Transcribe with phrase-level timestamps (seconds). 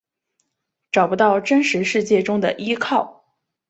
[0.91, 3.23] 找不到真实世界中的依靠